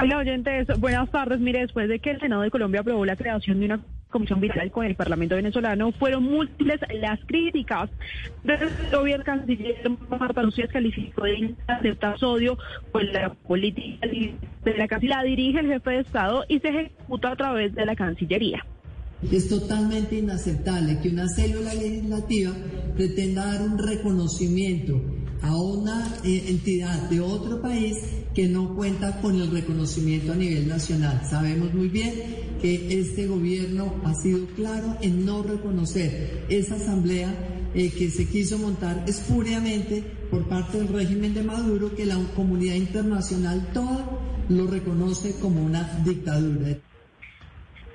[0.00, 1.40] Hola oyentes, buenas tardes.
[1.40, 3.80] Mire, después de que el Senado de Colombia aprobó la creación de una
[4.10, 7.90] comisión viral con el Parlamento venezolano, fueron múltiples las críticas.
[8.44, 12.58] Desde el gobierno canciller Marta Lucía calificó de inaceptable odio
[12.92, 17.32] con la política de la que la dirige el jefe de Estado y se ejecuta
[17.32, 18.64] a través de la Cancillería.
[19.32, 22.52] Es totalmente inaceptable que una célula legislativa
[22.94, 25.02] pretenda dar un reconocimiento
[25.42, 27.96] a una eh, entidad de otro país
[28.34, 31.22] que no cuenta con el reconocimiento a nivel nacional.
[31.28, 32.12] Sabemos muy bien
[32.60, 37.34] que este gobierno ha sido claro en no reconocer esa asamblea
[37.74, 42.74] eh, que se quiso montar espuriamente por parte del régimen de Maduro, que la comunidad
[42.74, 44.04] internacional toda
[44.48, 46.78] lo reconoce como una dictadura.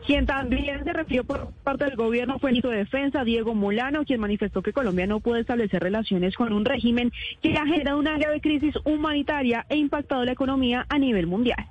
[0.05, 4.03] Quien también se refirió por parte del gobierno fue el ministro de Defensa, Diego Molano,
[4.03, 7.11] quien manifestó que Colombia no puede establecer relaciones con un régimen
[7.41, 11.65] que ha generado una grave crisis humanitaria e impactado la economía a nivel mundial.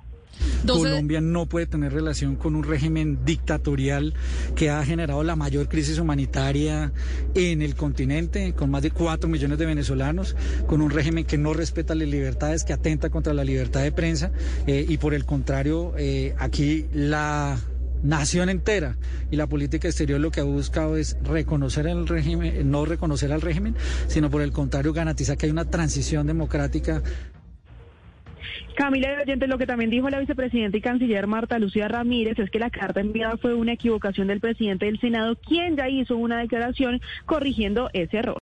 [0.65, 4.13] Colombia no puede tener relación con un régimen dictatorial
[4.55, 6.91] que ha generado la mayor crisis humanitaria
[7.35, 11.53] en el continente, con más de cuatro millones de venezolanos, con un régimen que no
[11.53, 14.31] respeta las libertades, que atenta contra la libertad de prensa
[14.65, 17.57] eh, y por el contrario, eh, aquí la
[18.03, 18.97] nación entera
[19.31, 23.41] y la política exterior lo que ha buscado es reconocer el régimen, no reconocer al
[23.41, 23.75] régimen,
[24.07, 27.01] sino por el contrario garantizar que hay una transición democrática.
[28.75, 32.49] Camila de Oyentes, lo que también dijo la vicepresidenta y canciller Marta Lucía Ramírez es
[32.49, 36.39] que la carta enviada fue una equivocación del presidente del Senado, quien ya hizo una
[36.39, 38.31] declaración corrigiendo ese error.